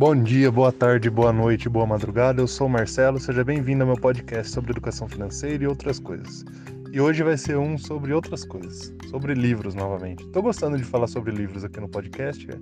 Bom 0.00 0.16
dia, 0.16 0.50
boa 0.50 0.72
tarde, 0.72 1.10
boa 1.10 1.30
noite, 1.30 1.68
boa 1.68 1.84
madrugada. 1.84 2.40
Eu 2.40 2.46
sou 2.46 2.66
o 2.66 2.70
Marcelo, 2.70 3.20
seja 3.20 3.44
bem-vindo 3.44 3.82
ao 3.82 3.86
meu 3.86 4.00
podcast 4.00 4.50
sobre 4.50 4.70
educação 4.70 5.06
financeira 5.06 5.62
e 5.62 5.66
outras 5.66 5.98
coisas. 5.98 6.42
E 6.90 6.98
hoje 6.98 7.22
vai 7.22 7.36
ser 7.36 7.58
um 7.58 7.76
sobre 7.76 8.14
outras 8.14 8.42
coisas, 8.42 8.94
sobre 9.10 9.34
livros 9.34 9.74
novamente. 9.74 10.26
Tô 10.28 10.40
gostando 10.40 10.78
de 10.78 10.84
falar 10.84 11.06
sobre 11.06 11.32
livros 11.32 11.64
aqui 11.64 11.78
no 11.80 11.86
podcast, 11.86 12.50
é? 12.50 12.54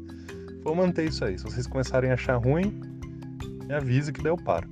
vou 0.65 0.75
manter 0.75 1.05
isso 1.05 1.25
aí. 1.25 1.39
Se 1.39 1.45
vocês 1.45 1.65
começarem 1.69 2.11
a 2.11 2.15
achar 2.15 2.35
ruim, 2.39 2.81
me 3.69 3.73
avise 3.73 4.13
que 4.13 4.21
daí 4.21 4.33
eu 4.33 4.37
paro. 4.37 4.69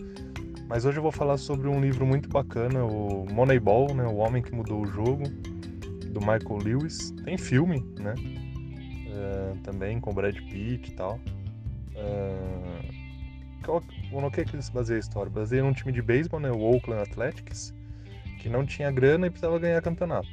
Mas 0.66 0.86
hoje 0.86 0.96
eu 0.96 1.02
vou 1.02 1.12
falar 1.12 1.36
sobre 1.36 1.68
um 1.68 1.82
livro 1.82 2.06
muito 2.06 2.30
bacana, 2.30 2.82
o 2.82 3.26
Moneyball, 3.30 3.94
né, 3.94 4.04
O 4.04 4.16
Homem 4.16 4.42
que 4.42 4.54
Mudou 4.54 4.84
o 4.84 4.86
Jogo, 4.86 5.24
do 6.06 6.20
Michael 6.20 6.60
Lewis. 6.64 7.10
Tem 7.26 7.36
filme, 7.36 7.84
né? 8.00 8.14
Uh, 8.14 9.58
também 9.58 10.00
com 10.00 10.14
Brad 10.14 10.38
Pitt 10.48 10.92
e 10.92 10.94
tal. 10.94 11.20
Uh, 11.96 13.60
qual, 13.64 13.82
no 14.10 14.30
que, 14.30 14.44
que 14.44 14.60
se 14.62 14.72
baseia 14.72 14.98
a 14.98 15.00
história? 15.00 15.30
Baseia 15.30 15.62
num 15.62 15.72
time 15.72 15.92
de 15.92 16.02
beisebol, 16.02 16.40
né, 16.40 16.50
o 16.50 16.60
Oakland 16.60 17.02
Athletics, 17.02 17.74
que 18.38 18.48
não 18.48 18.64
tinha 18.64 18.90
grana 18.90 19.26
e 19.26 19.30
precisava 19.30 19.58
ganhar 19.58 19.80
campeonato. 19.82 20.30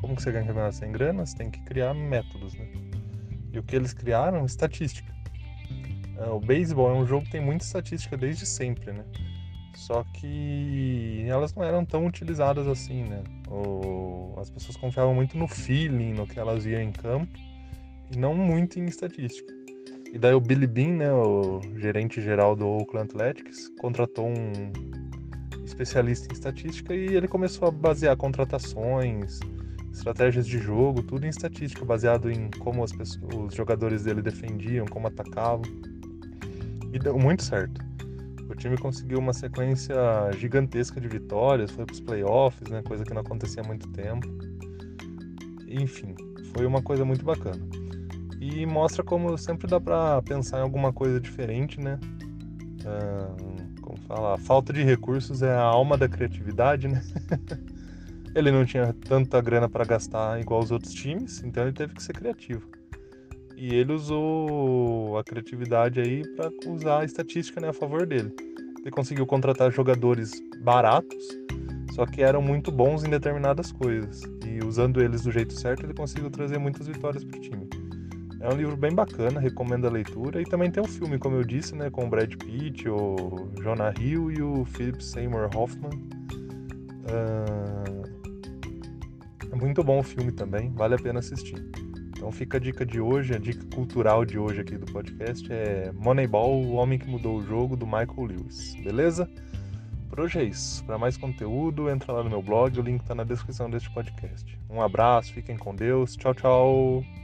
Como 0.00 0.14
que 0.14 0.22
você 0.22 0.30
ganha 0.30 0.46
campeonato 0.46 0.76
sem 0.76 0.92
grana? 0.92 1.26
Você 1.26 1.36
tem 1.36 1.50
que 1.50 1.60
criar 1.62 1.92
métodos, 1.92 2.54
né? 2.54 2.68
E 3.52 3.58
o 3.58 3.62
que 3.62 3.74
eles 3.74 3.92
criaram? 3.92 4.44
Estatística. 4.44 5.12
Uh, 6.16 6.34
o 6.34 6.40
beisebol 6.40 6.90
é 6.90 6.94
um 6.94 7.06
jogo 7.06 7.24
que 7.24 7.32
tem 7.32 7.40
muita 7.40 7.64
estatística 7.64 8.16
desde 8.16 8.46
sempre, 8.46 8.92
né? 8.92 9.04
Só 9.74 10.04
que 10.04 11.24
elas 11.28 11.54
não 11.54 11.64
eram 11.64 11.84
tão 11.84 12.06
utilizadas 12.06 12.66
assim, 12.66 13.04
né? 13.04 13.22
As 14.40 14.50
pessoas 14.50 14.76
confiavam 14.76 15.14
muito 15.14 15.38
no 15.38 15.46
feeling, 15.46 16.12
no 16.12 16.26
que 16.26 16.38
elas 16.38 16.64
viam 16.64 16.80
em 16.80 16.92
campo, 16.92 17.38
e 18.10 18.18
não 18.18 18.34
muito 18.34 18.78
em 18.78 18.86
estatística. 18.86 19.52
E 20.12 20.18
daí 20.18 20.32
o 20.32 20.40
Billy 20.40 20.66
Bean, 20.66 20.96
né, 20.96 21.12
o 21.12 21.60
gerente 21.76 22.20
geral 22.20 22.56
do 22.56 22.66
Oakland 22.66 23.10
Athletics, 23.10 23.68
contratou 23.78 24.26
um 24.26 24.72
especialista 25.64 26.26
em 26.30 26.32
estatística 26.32 26.94
e 26.94 27.14
ele 27.14 27.28
começou 27.28 27.68
a 27.68 27.70
basear 27.70 28.16
contratações, 28.16 29.38
estratégias 29.92 30.46
de 30.46 30.58
jogo, 30.58 31.02
tudo 31.02 31.26
em 31.26 31.28
estatística, 31.28 31.84
baseado 31.84 32.30
em 32.30 32.48
como 32.58 32.84
pessoas, 32.96 33.34
os 33.34 33.54
jogadores 33.54 34.04
dele 34.04 34.22
defendiam, 34.22 34.86
como 34.86 35.08
atacavam. 35.08 35.62
E 36.90 36.98
deu 36.98 37.18
muito 37.18 37.42
certo. 37.42 37.78
O 38.48 38.54
time 38.54 38.78
conseguiu 38.78 39.18
uma 39.18 39.34
sequência 39.34 39.94
gigantesca 40.38 40.98
de 40.98 41.06
vitórias, 41.06 41.70
foi 41.70 41.84
para 41.84 41.92
os 41.92 42.00
playoffs, 42.00 42.70
né, 42.70 42.82
coisa 42.82 43.04
que 43.04 43.12
não 43.12 43.20
acontecia 43.20 43.62
há 43.62 43.66
muito 43.66 43.86
tempo. 43.90 44.26
Enfim, 45.68 46.14
foi 46.54 46.64
uma 46.64 46.80
coisa 46.80 47.04
muito 47.04 47.22
bacana 47.26 47.60
e 48.54 48.66
mostra 48.66 49.02
como 49.02 49.36
sempre 49.36 49.66
dá 49.66 49.80
para 49.80 50.22
pensar 50.22 50.58
em 50.58 50.62
alguma 50.62 50.92
coisa 50.92 51.20
diferente, 51.20 51.80
né? 51.80 51.98
Ah, 52.86 53.36
como 53.80 53.98
falar, 53.98 54.38
falta 54.38 54.72
de 54.72 54.82
recursos 54.82 55.42
é 55.42 55.52
a 55.52 55.62
alma 55.62 55.96
da 55.96 56.08
criatividade, 56.08 56.88
né? 56.88 57.02
ele 58.34 58.50
não 58.50 58.64
tinha 58.64 58.94
tanta 59.06 59.40
grana 59.40 59.68
para 59.68 59.84
gastar 59.84 60.40
igual 60.40 60.60
os 60.60 60.70
outros 60.70 60.92
times, 60.92 61.42
então 61.42 61.64
ele 61.64 61.72
teve 61.72 61.94
que 61.94 62.02
ser 62.02 62.12
criativo. 62.12 62.62
E 63.56 63.74
ele 63.74 63.92
usou 63.92 65.18
a 65.18 65.24
criatividade 65.24 66.00
aí 66.00 66.22
para 66.36 66.50
usar 66.66 67.00
a 67.00 67.04
estatística 67.04 67.60
né, 67.60 67.68
a 67.68 67.72
favor 67.72 68.06
dele. 68.06 68.32
Ele 68.80 68.90
conseguiu 68.90 69.26
contratar 69.26 69.72
jogadores 69.72 70.30
baratos, 70.62 71.26
só 71.92 72.06
que 72.06 72.22
eram 72.22 72.40
muito 72.40 72.70
bons 72.70 73.02
em 73.02 73.10
determinadas 73.10 73.72
coisas. 73.72 74.22
E 74.46 74.64
usando 74.64 75.02
eles 75.02 75.22
do 75.22 75.32
jeito 75.32 75.52
certo, 75.54 75.84
ele 75.84 75.94
conseguiu 75.94 76.30
trazer 76.30 76.58
muitas 76.58 76.86
vitórias 76.86 77.24
para 77.24 77.36
o 77.36 77.40
time. 77.40 77.68
É 78.40 78.48
um 78.48 78.56
livro 78.56 78.76
bem 78.76 78.94
bacana, 78.94 79.40
recomendo 79.40 79.86
a 79.86 79.90
leitura. 79.90 80.40
E 80.40 80.44
também 80.44 80.70
tem 80.70 80.82
um 80.82 80.86
filme, 80.86 81.18
como 81.18 81.36
eu 81.36 81.44
disse, 81.44 81.74
né, 81.74 81.90
com 81.90 82.04
o 82.04 82.08
Brad 82.08 82.34
Pitt, 82.36 82.88
o 82.88 83.50
Jonah 83.60 83.92
Hill 83.98 84.30
e 84.30 84.40
o 84.40 84.64
Philip 84.64 85.02
Seymour 85.02 85.50
Hoffman. 85.56 85.90
Uh... 87.04 87.98
É 89.50 89.56
muito 89.56 89.82
bom 89.82 89.98
o 90.00 90.02
filme 90.02 90.30
também, 90.30 90.70
vale 90.72 90.94
a 90.94 90.98
pena 90.98 91.20
assistir. 91.20 91.64
Então 92.08 92.30
fica 92.30 92.58
a 92.58 92.60
dica 92.60 92.84
de 92.84 93.00
hoje, 93.00 93.34
a 93.34 93.38
dica 93.38 93.64
cultural 93.74 94.24
de 94.24 94.38
hoje 94.38 94.60
aqui 94.60 94.76
do 94.76 94.86
podcast 94.92 95.50
é 95.50 95.90
Moneyball, 95.94 96.62
o 96.64 96.74
homem 96.74 96.98
que 96.98 97.08
mudou 97.08 97.38
o 97.38 97.42
jogo, 97.42 97.76
do 97.76 97.86
Michael 97.86 98.24
Lewis, 98.24 98.74
beleza? 98.82 99.30
Por 100.10 100.20
hoje 100.20 100.38
é 100.40 100.44
isso. 100.44 100.84
Para 100.84 100.98
mais 100.98 101.16
conteúdo, 101.16 101.88
entra 101.88 102.12
lá 102.12 102.22
no 102.22 102.30
meu 102.30 102.42
blog, 102.42 102.78
o 102.78 102.82
link 102.82 103.00
está 103.00 103.14
na 103.14 103.24
descrição 103.24 103.70
deste 103.70 103.90
podcast. 103.90 104.58
Um 104.68 104.82
abraço, 104.82 105.32
fiquem 105.32 105.56
com 105.56 105.74
Deus, 105.74 106.16
tchau, 106.16 106.34
tchau! 106.34 107.17